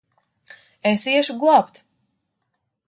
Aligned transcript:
Es 0.93 1.05
iešu 1.11 1.37
glābt! 1.45 1.75